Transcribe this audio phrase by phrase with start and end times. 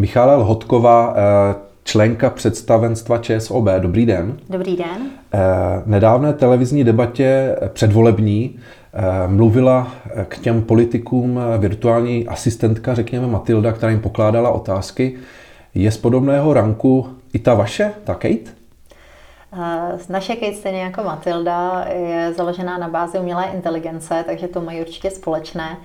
[0.00, 1.14] Michála Lhotková,
[1.84, 3.64] členka představenstva ČSOB.
[3.78, 4.36] Dobrý den.
[4.50, 5.10] Dobrý den.
[5.86, 8.58] Nedávné televizní debatě předvolební
[9.26, 9.88] mluvila
[10.28, 15.16] k těm politikům virtuální asistentka, řekněme Matilda, která jim pokládala otázky.
[15.74, 18.50] Je z podobného ranku i ta vaše, ta Kate?
[20.08, 25.10] Naše Kate, stejně jako Matilda, je založená na bázi umělé inteligence, takže to mají určitě
[25.10, 25.76] společné.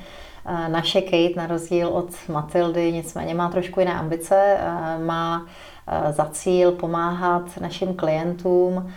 [0.67, 4.57] Naše Kate, na rozdíl od Matildy, nicméně má trošku jiné ambice.
[5.05, 5.45] Má
[6.11, 8.91] za cíl pomáhat našim klientům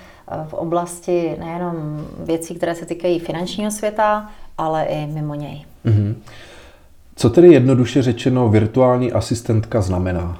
[0.48, 5.64] v oblasti nejenom věcí, které se týkají finančního světa, ale i mimo něj.
[5.86, 6.14] Mm-hmm.
[7.16, 10.38] Co tedy jednoduše řečeno virtuální asistentka znamená?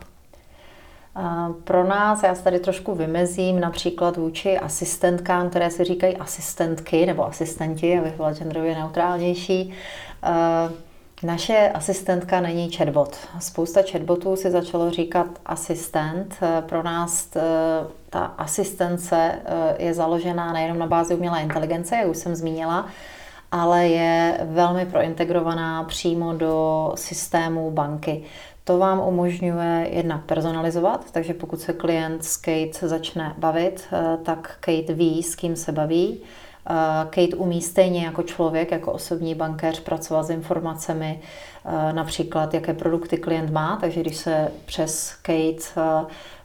[1.65, 7.27] Pro nás, já se tady trošku vymezím, například vůči asistentkám, které se říkají asistentky nebo
[7.27, 9.73] asistenti, abych byla genderově neutrálnější.
[11.23, 13.17] Naše asistentka není chatbot.
[13.41, 16.37] Spousta chatbotů si začalo říkat asistent.
[16.61, 17.29] Pro nás
[18.11, 19.39] ta asistence
[19.79, 22.87] je založená nejenom na bázi umělé inteligence, jak už jsem zmínila,
[23.53, 28.25] ale je velmi prointegrovaná přímo do systému banky.
[28.65, 34.57] To vám umožňuje jednak personalizovat, takže pokud se klient s Kate začne bavit, eh, tak
[34.61, 36.21] Kate ví, s kým se baví.
[36.71, 41.21] Eh, Kate umí stejně jako člověk, jako osobní bankéř pracovat s informacemi,
[41.65, 45.99] eh, například jaké produkty klient má, takže když se přes Kate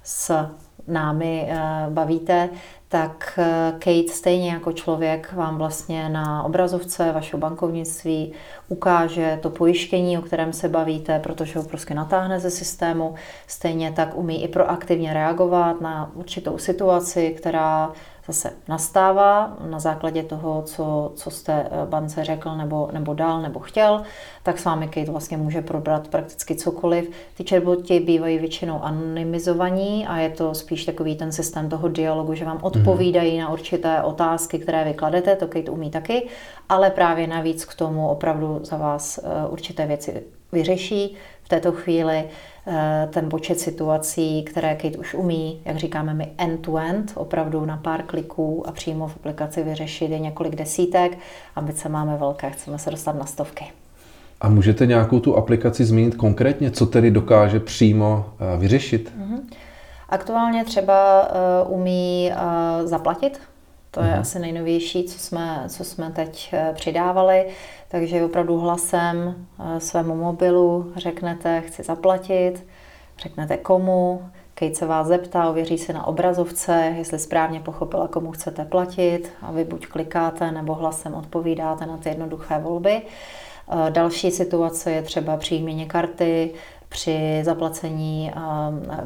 [0.04, 0.48] s
[0.88, 1.50] námi
[1.90, 2.50] bavíte,
[2.94, 8.34] tak eh, Kate stejně jako člověk vám vlastně na obrazovce vašeho bankovnictví
[8.68, 13.16] ukáže to pojištění, o kterém se bavíte, protože ho prostě natáhne ze systému.
[13.48, 17.92] Stejně tak umí i proaktivně reagovat na určitou situaci, která
[18.28, 23.60] zase nastává na základě toho, co, co jste eh, bance řekl nebo, nebo dal nebo
[23.60, 24.04] chtěl,
[24.44, 27.10] tak s vámi Kate vlastně může probrat prakticky cokoliv.
[27.38, 32.46] Ty chatboti bývají většinou anonymizovaní a je to spíš takový ten systém toho dialogu, že
[32.46, 32.66] vám mhm.
[32.66, 36.28] odpovídají na určité otázky, které vy kladete, to Kate umí taky,
[36.70, 40.24] ale právě navíc k tomu opravdu za vás eh, určité věci
[40.54, 42.24] vyřeší v této chvíli
[42.68, 48.04] Eh, ten počet situací, které Kate už umí, jak říkáme my, end-to-end, opravdu na pár
[48.04, 51.18] kliků a přímo v aplikaci vyřešit je několik desítek.
[51.56, 53.66] Ambice máme velké, chceme se dostat na stovky.
[54.42, 59.12] A můžete nějakou tu aplikaci zmínit konkrétně, co tedy dokáže přímo eh, vyřešit?
[59.20, 59.40] Mm-hmm.
[60.10, 61.28] Aktuálně třeba
[61.66, 62.32] uh, umí
[62.84, 63.40] zaplatit
[63.94, 64.20] to je mhm.
[64.20, 67.48] asi nejnovější, co jsme, co jsme teď eh, přidávali.
[67.88, 72.68] Takže opravdu hlasem eh, svému mobilu řeknete, chci zaplatit,
[73.20, 74.22] řeknete komu,
[74.56, 79.52] Kate se vás zeptá, ověří se na obrazovce, jestli správně pochopila, komu chcete platit a
[79.52, 83.02] vy buď klikáte nebo hlasem odpovídáte na ty jednoduché volby.
[83.02, 86.54] Eh, další situace je třeba při karty,
[86.94, 88.32] při zaplacení,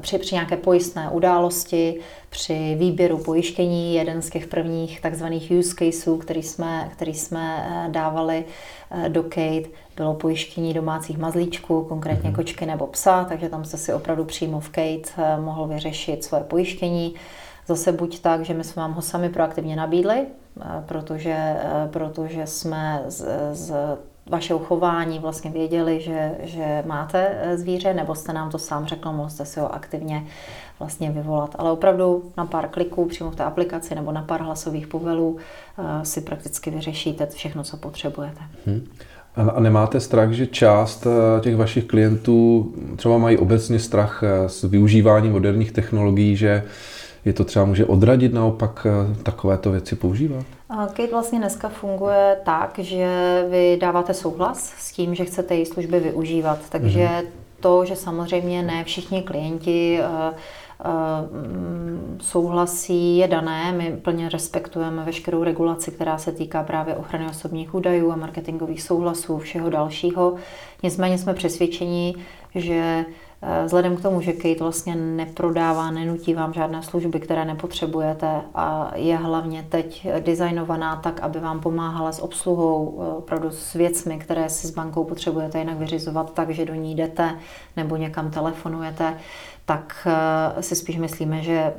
[0.02, 2.00] při, při nějaké pojistné události,
[2.30, 3.96] při výběru pojištění.
[3.96, 8.46] Jeden z těch prvních takzvaných use caseů, který jsme, který jsme eh, dávali
[8.92, 12.36] eh, do Kate, bylo pojištění domácích mazlíčků, konkrétně mm-hmm.
[12.36, 16.44] kočky nebo psa, takže tam jste si opravdu přímo v Kate eh, mohl vyřešit svoje
[16.44, 17.14] pojištění.
[17.68, 20.26] Zase buď tak, že my jsme vám ho sami proaktivně nabídli,
[20.86, 21.56] protože,
[21.92, 23.74] protože jsme z, z
[24.30, 29.12] vašeho chování vlastně věděli, že, že máte eh, zvíře, nebo jste nám to sám řekl,
[29.12, 30.26] mohl jste si ho aktivně
[30.80, 31.56] vlastně vyvolat.
[31.60, 35.38] Ale opravdu na pár kliků přímo v té aplikaci nebo na pár hlasových povelů
[35.78, 38.42] eh, si prakticky vyřešíte všechno, co potřebujete.
[38.66, 38.88] Hmm.
[39.56, 45.32] A nemáte strach, že část eh, těch vašich klientů třeba mají obecně strach s využíváním
[45.32, 46.64] moderních technologií, že
[47.26, 48.88] je to třeba může odradit naopak
[49.24, 50.46] takovéto věci používat?
[50.68, 53.08] Kate vlastně dneska funguje tak, že
[53.50, 56.60] vy dáváte souhlas s tím, že chcete její služby využívat.
[56.70, 57.26] Takže mm-hmm.
[57.60, 60.36] to, že samozřejmě ne všichni klienti uh,
[62.22, 63.72] souhlasí, je dané.
[63.72, 69.38] My plně respektujeme veškerou regulaci, která se týká právě ochrany osobních údajů a marketingových souhlasů,
[69.38, 70.36] všeho dalšího.
[70.84, 72.16] Nicméně jsme přesvědčeni,
[72.56, 73.27] že Eh,
[73.66, 79.18] vzhledem k tomu, že Kate vlastně neprodává, nenutí vám žádné služby, které nepotřebujete a je
[79.18, 84.68] hlavně teď designovaná tak, aby vám pomáhala s obsluhou, eh, opravdu s věcmi, které si
[84.68, 87.36] s bankou potřebujete jinak vyřizovat tak, že do ní jdete
[87.78, 89.18] nebo někam telefonujete,
[89.66, 91.74] tak eh, si spíš myslíme, že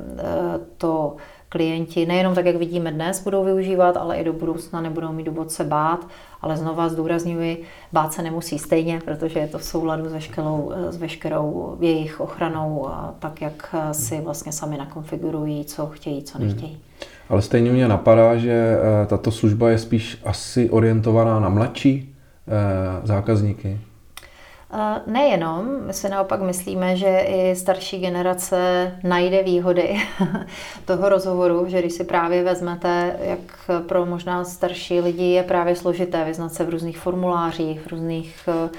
[0.77, 1.15] to
[1.49, 5.51] klienti nejenom tak, jak vidíme dnes, budou využívat, ale i do budoucna nebudou mít důvod
[5.51, 6.07] se bát.
[6.41, 7.63] Ale znova zdůrazňuji,
[7.93, 12.87] bát se nemusí stejně, protože je to v souladu s veškerou, s veškerou jejich ochranou,
[13.19, 16.47] tak jak si vlastně sami nakonfigurují, co chtějí, co hmm.
[16.47, 16.71] nechtějí.
[16.71, 16.81] Hmm.
[17.29, 22.15] Ale stejně mě napadá, že eh, tato služba je spíš asi orientovaná na mladší
[22.47, 23.79] eh, zákazníky.
[25.05, 29.97] Nejenom, my si naopak myslíme, že i starší generace najde výhody
[30.85, 33.39] toho rozhovoru, že když si právě vezmete, jak
[33.87, 38.69] pro možná starší lidi je právě složité vyznat se v různých formulářích, v různých v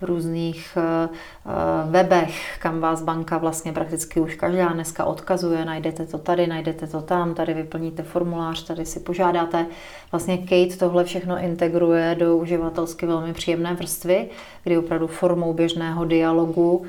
[0.00, 1.50] různých eh, eh,
[1.90, 7.02] webech, kam vás banka vlastně prakticky už každá dneska odkazuje, najdete to tady, najdete to
[7.02, 9.66] tam, tady vyplníte formulář, tady si požádáte.
[10.12, 14.28] Vlastně Kate tohle všechno integruje do uživatelsky velmi příjemné vrstvy,
[14.64, 16.86] kdy opravdu formou běžného dialogu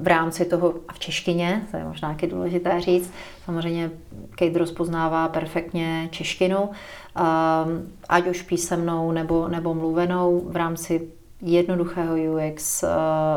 [0.00, 3.12] v rámci toho a v češtině, to je možná taky důležité říct.
[3.44, 3.90] Samozřejmě
[4.30, 6.70] Kate rozpoznává perfektně češtinu,
[7.16, 11.08] ehm, ať už písemnou nebo, nebo mluvenou v rámci
[11.42, 12.88] jednoduchého UX eh,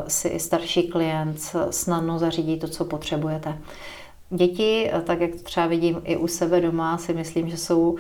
[0.08, 3.58] si i starší klient snadno zařídí to, co potřebujete.
[4.30, 7.96] Děti, eh, tak jak třeba vidím i u sebe doma, si myslím, že jsou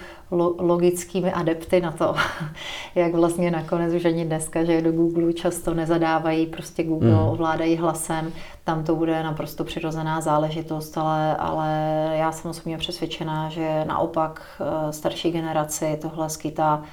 [0.60, 2.16] logickými adepty na to,
[2.96, 7.19] jak vlastně nakonec už ani dneska, že do Google často nezadávají, prostě Google mm.
[7.19, 11.69] ovládají hlasem, tam to bude naprosto přirozená záležitost, ale, ale
[12.13, 16.84] já jsem osobně přesvědčená, že naopak eh, starší generaci tohle skytá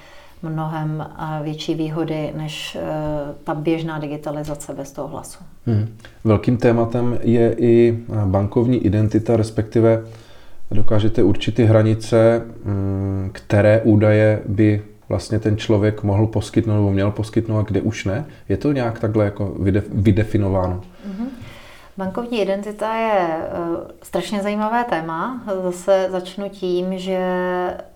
[0.43, 1.07] mnohem
[1.43, 2.85] větší výhody než eh,
[3.45, 5.39] ta běžná digitalizace bez toho hlasu.
[5.67, 5.89] Hmm.
[6.25, 10.05] Velkým tématem je i eh, bankovní identita, respektive
[10.71, 17.59] dokážete určitý hranice, mm, které údaje by vlastně ten člověk mohl poskytnout nebo měl poskytnout
[17.59, 18.25] a kde už ne?
[18.49, 19.57] Je to nějak takhle jako
[19.93, 20.81] vydefinováno?
[20.81, 21.22] Mm-hmm.
[21.97, 23.49] Bankovní identita je eh,
[24.03, 25.43] strašně zajímavé téma.
[25.63, 27.19] Zase začnu tím, že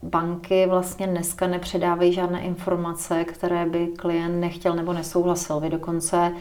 [0.02, 5.60] banky vlastně dneska nepředávají žádné informace, které by klient nechtěl nebo nesouhlasil.
[5.60, 6.32] Vy dokonce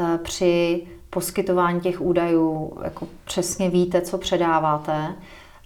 [0.00, 5.14] eh, při poskytování těch údajů jako přesně víte, co předáváte.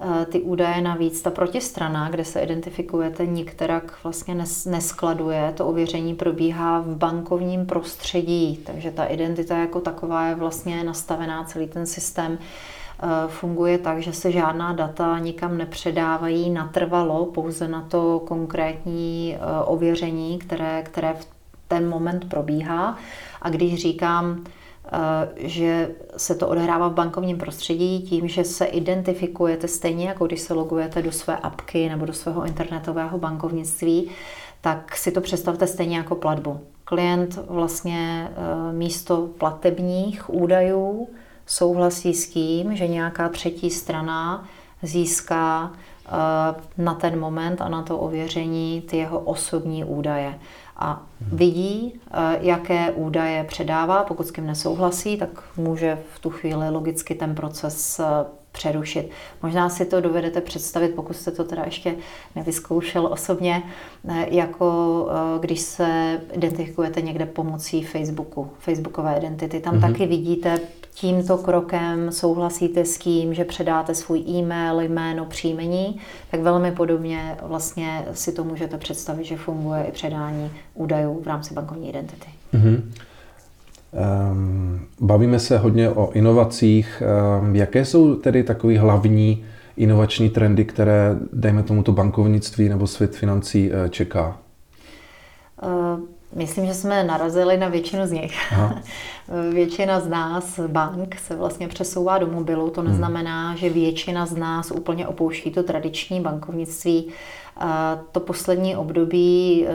[0.01, 4.35] Eh, ty údaje navíc, ta protistrana, kde se identifikujete, nikterak vlastně
[4.67, 5.53] neskladuje.
[5.57, 11.67] To ověření probíhá v bankovním prostředí, takže ta identita jako taková je vlastně nastavená, celý
[11.67, 18.23] ten systém eh, funguje tak, že se žádná data nikam nepředávají natrvalo, pouze na to
[18.27, 21.27] konkrétní eh, ověření, které, které v
[21.69, 22.99] ten moment probíhá.
[23.43, 24.45] A když říkám,
[25.37, 30.55] že se to odehrává v bankovním prostředí tím, že se identifikujete stejně, jako když se
[30.55, 34.11] logujete do své apky nebo do svého internetového bankovnictví,
[34.61, 36.61] tak si to představte stejně jako platbu.
[36.85, 41.09] Klient vlastně eh, místo platebních údajů
[41.47, 44.49] souhlasí s tím, že nějaká třetí strana
[44.83, 45.73] získá
[46.07, 46.11] eh,
[46.79, 50.39] na ten moment a na to ověření ty jeho osobní údaje
[50.79, 51.03] a
[51.33, 54.05] vidí, eh, jaké údaje předává.
[54.05, 58.05] Pokud s kým nesouhlasí, tak může v tu chvíli logicky ten proces eh,
[58.53, 59.11] přerušit.
[59.43, 61.95] Možná si to dovedete představit, pokud jste to teda ještě
[62.37, 63.63] nevyzkoušel osobně,
[64.09, 64.69] eh, jako
[65.41, 69.61] když se identifikujete někde pomocí Facebooku, Facebookové identity.
[69.61, 69.93] Tam mm-hmm.
[69.93, 70.61] taky vidíte
[70.95, 76.01] tímto krokem souhlasíte s tím, že předáte svůj e-mail, jméno, příjmení,
[76.31, 81.55] tak velmi podobně vlastně si to můžete představit, že funguje i předání údajů v rámci
[81.55, 82.29] bankovní identity.
[82.55, 82.83] Mm-hmm.
[84.31, 87.03] Um, bavíme se hodně o inovacích.
[87.41, 89.45] Um, jaké jsou tedy takové hlavní
[89.77, 94.39] inovační trendy, které, dejme tomu, to bankovnictví nebo svět financí uh, čeká?
[95.63, 96.01] Uh,
[96.35, 98.39] Myslím, že jsme narazili na většinu z nich.
[99.53, 102.71] většina z nás, bank, se vlastně přesouvá do mobilu.
[102.71, 102.91] To hmm.
[102.91, 107.09] neznamená, že většina z nás úplně opouští to tradiční bankovnictví.
[108.13, 109.71] To poslední období e,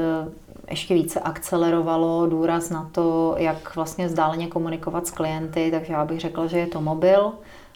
[0.69, 6.19] ještě více akcelerovalo důraz na to, jak vlastně vzdáleně komunikovat s klienty, takže já bych
[6.19, 7.31] řekla, že je to mobil.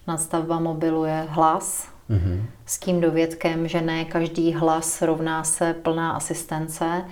[0.07, 2.41] Nadstavba mobilu je hlas, mm-hmm.
[2.65, 7.05] s tím dovědkem, že ne každý hlas rovná se plná asistence.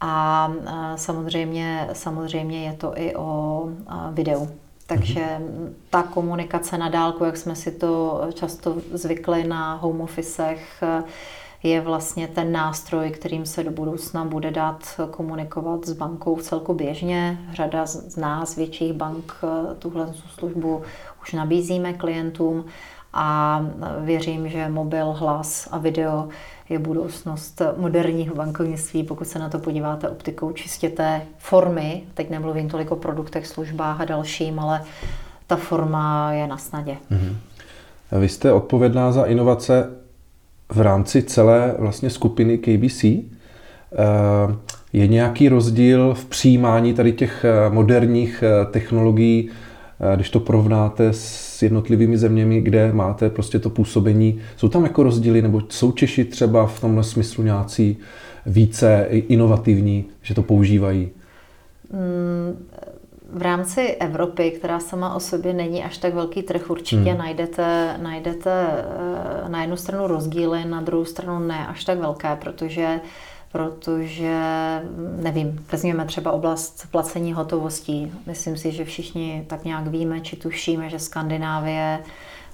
[0.00, 0.52] A
[0.96, 3.62] samozřejmě, samozřejmě je to i o
[4.12, 4.48] videu.
[4.86, 5.72] Takže mm-hmm.
[5.90, 10.82] ta komunikace na dálku, jak jsme si to často zvykli na home officech,
[11.62, 16.74] je vlastně ten nástroj, kterým se do budoucna bude dát komunikovat s bankou v celku
[16.74, 17.38] běžně.
[17.52, 19.34] Řada z nás, větších bank,
[19.78, 20.82] tuhle službu
[21.22, 22.64] už nabízíme klientům
[23.12, 23.60] a
[24.00, 26.28] věřím, že mobil, hlas a video
[26.68, 32.02] je budoucnost moderního bankovnictví, pokud se na to podíváte optikou čistě té formy.
[32.14, 34.82] Teď nemluvím tolik o produktech, službách a dalším, ale
[35.46, 36.96] ta forma je na snadě.
[37.10, 37.36] Mm-hmm.
[38.20, 39.90] Vy jste odpovědná za inovace
[40.68, 43.04] v rámci celé vlastně skupiny KBC.
[43.04, 43.24] Eh,
[44.92, 49.50] je nějaký rozdíl v přijímání tady těch eh, moderních eh, technologií,
[50.14, 54.40] když to porovnáte s jednotlivými zeměmi, kde máte prostě to působení.
[54.56, 57.96] Jsou tam jako rozdíly, nebo jsou Češi třeba v tomhle smyslu nějací
[58.46, 61.08] více inovativní, že to používají?
[61.92, 62.66] Mm,
[63.32, 67.18] v rámci Evropy, která sama o sobě není až tak velký trh, určitě hmm.
[67.18, 73.00] najdete, najdete eh, na jednu stranu rozdíly, na druhou stranu ne až tak velké, protože
[73.52, 74.40] protože,
[75.16, 78.12] nevím, vezměme třeba oblast placení hotovostí.
[78.26, 81.98] Myslím si, že všichni tak nějak víme, či tušíme, že Skandinávie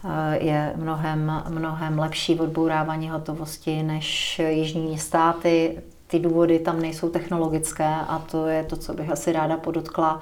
[0.05, 5.83] eh, je mnohem, mnohem lepší v odbourávání hotovosti než jižní státy.
[6.07, 10.21] Ty důvody tam nejsou technologické a to je to, co bych asi ráda podotkla.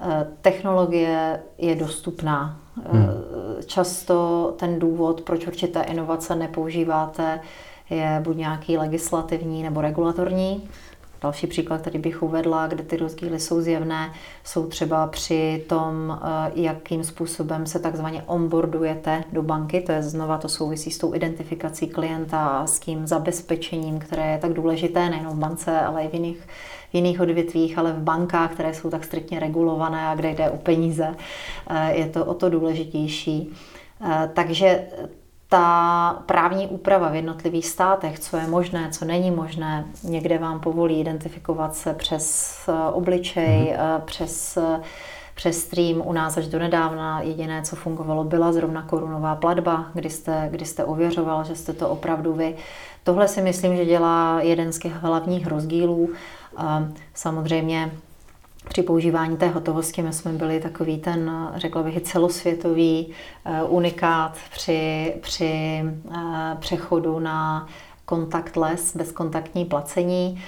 [0.00, 2.56] Eh, technologie je dostupná.
[2.84, 3.08] Eh, hmm.
[3.66, 7.40] Často ten důvod, proč určité inovace nepoužíváte,
[7.92, 10.68] je buď nějaký legislativní nebo regulatorní.
[11.22, 14.12] Další příklad, který bych uvedla, kde ty rozdíly jsou zjevné,
[14.44, 19.80] jsou třeba při tom, eh, jakým způsobem se takzvaně onboardujete do banky.
[19.80, 24.38] To je znova, to souvisí s tou identifikací klienta a s tím zabezpečením, které je
[24.38, 26.40] tak důležité nejen v bance, ale i v jiných,
[26.90, 30.56] v jiných odvětvích, ale v bankách, které jsou tak striktně regulované a kde jde o
[30.56, 31.14] peníze,
[31.70, 33.52] eh, je to o to důležitější.
[34.04, 34.86] Eh, takže
[35.52, 41.00] ta právní úprava v jednotlivých státech, co je možné, co není možné, někde vám povolí
[41.00, 44.00] identifikovat se přes eh, obličej, mm-hmm.
[44.00, 44.80] přes eh,
[45.34, 46.02] přes stream.
[46.04, 50.64] U nás až do nedávna jediné, co fungovalo, byla zrovna korunová platba, kdy jste, kdy
[50.64, 52.56] jste ověřoval, že jste to opravdu vy.
[53.04, 56.10] Tohle si myslím, že dělá jeden z těch hlavních rozdílů.
[57.14, 57.92] Samozřejmě
[58.68, 63.12] při používání té hotovosti my jsme byli takový ten, řekla bych, celosvětový
[63.44, 65.82] eh, unikát při, při
[66.14, 67.68] eh, přechodu na
[68.08, 70.42] contactless, bezkontaktní placení.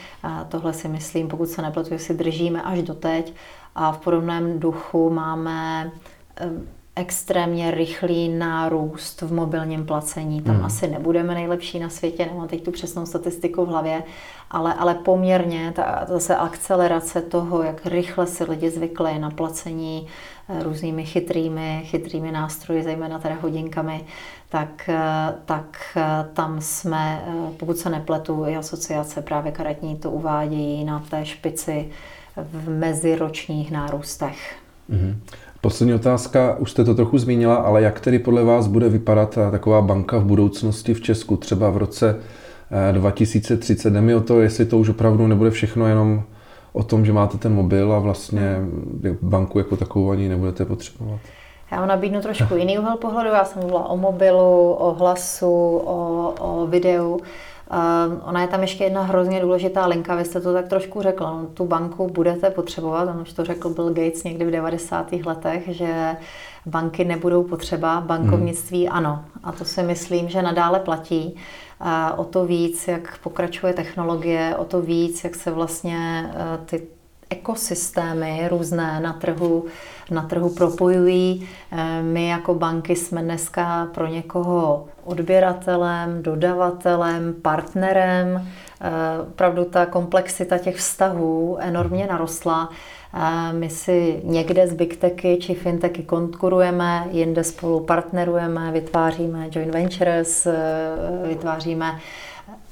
[0.49, 3.35] Tohle si myslím, pokud se nepletu, si držíme až doteď.
[3.75, 5.93] A v podobném duchu máme
[6.41, 6.51] eh,
[6.97, 10.43] extrémně rychlý nárůst v mobilním placení.
[10.43, 10.65] Tam hmm.
[10.65, 14.03] asi nebudeme nejlepší na světě, nemám teď tu přesnou statistiku v hlavě,
[14.51, 20.07] ale, ale poměrně ta zase akcelerace toho, jak rychle si lidi zvykli na placení
[20.49, 24.05] eh, různými chytrými, chytrými nástroji, zejména teda hodinkami,
[24.49, 27.25] tak, eh, tak eh, tam jsme,
[27.57, 31.91] pokud se nepletu, i asociace právě karetní to uvádějí na té špici
[32.37, 34.57] v meziročních nárůstech.
[34.91, 35.17] Mm-hmm.
[35.65, 39.81] Poslední otázka, už jste to trochu zmínila, ale jak tedy podle vás bude vypadat taková
[39.83, 42.17] banka v budoucnosti v Česku, třeba v roce
[42.93, 43.93] 2030?
[43.93, 46.23] Jde mi o to, jestli to už opravdu nebude všechno jenom
[46.73, 48.57] o tom, že máte ten mobil a vlastně
[49.23, 51.21] banku jako takovou ani nebudete potřebovat.
[51.73, 53.31] Já vám nabídnu trošku jiný úhel pohledu.
[53.31, 57.21] Já jsem mluvila o mobilu, o hlasu, o, o videu.
[57.71, 61.31] Uh, ona je tam ještě jedna hrozně důležitá linka, vy jste to tak trošku řekla,
[61.31, 65.13] no, tu banku budete potřebovat, on už to řekl Bill Gates někdy v 90.
[65.13, 66.17] letech, že
[66.67, 68.97] banky nebudou potřeba, bankovnictví hmm.
[68.97, 69.25] ano.
[69.45, 71.35] A to si myslím, že nadále platí.
[71.81, 76.83] Uh, o to víc, jak pokračuje technologie, o to víc, jak se vlastně uh, ty
[77.35, 79.65] ekosystémy různé na trhu,
[80.11, 81.49] na trhu propojují.
[81.73, 88.49] Eh, my jako banky jsme dneska pro někoho odběratelem, dodavatelem, partnerem.
[88.81, 92.69] Eh, opravdu ta komplexita těch vztahů enormně narostla.
[93.15, 99.75] Eh, my si někde z big techy či fintechy konkurujeme, jinde spolu partnerujeme, vytváříme joint
[99.75, 100.47] ventures,
[101.29, 101.99] vytváříme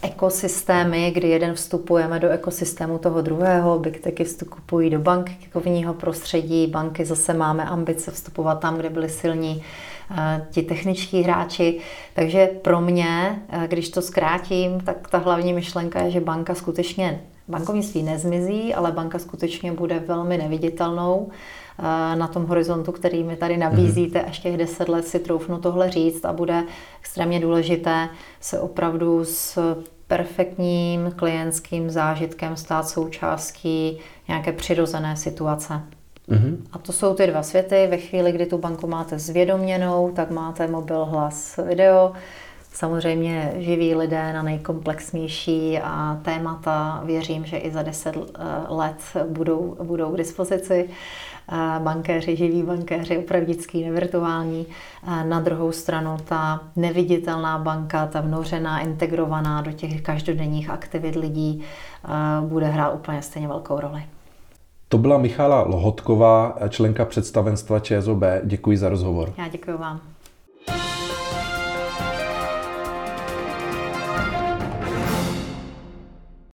[0.02, 7.04] ekosystémy, kdy jeden vstupujeme do ekosystému toho druhého, big techy vstupují do bankovního prostředí, banky
[7.04, 9.62] zase máme ambice vstupovat tam, kde byli silní
[10.10, 11.80] eh, ti techničtí hráči.
[12.14, 17.20] Takže pro mě, eh, když to zkrátím, tak ta hlavní myšlenka je, že banka skutečně,
[17.48, 21.30] bankovnictví nezmizí, ale banka skutečně bude velmi neviditelnou
[22.14, 26.24] na tom horizontu, který mi tady nabízíte, až těch deset let si troufnu tohle říct
[26.24, 26.64] a bude
[27.00, 28.08] extrémně důležité
[28.40, 29.58] se opravdu s
[30.06, 33.98] perfektním klientským zážitkem stát součástí
[34.28, 35.80] nějaké přirozené situace.
[36.28, 36.56] Mm-hmm.
[36.72, 37.86] A to jsou ty dva světy.
[37.90, 42.12] Ve chvíli, kdy tu banku máte zvědoměnou, tak máte mobil, hlas, video.
[42.72, 48.96] Samozřejmě živí lidé na nejkomplexnější a témata věřím, že i za deset eh, let
[49.28, 50.88] budou, budou k dispozici
[51.78, 54.66] bankéři, živí bankéři, opravdický, nevirtuální.
[55.24, 61.62] Na druhou stranu ta neviditelná banka, ta vnořená, integrovaná do těch každodenních aktivit lidí,
[62.40, 64.02] bude hrát úplně stejně velkou roli.
[64.88, 68.22] To byla Michála Lohotková, členka představenstva ČSOB.
[68.44, 69.32] Děkuji za rozhovor.
[69.38, 70.00] Já děkuji vám.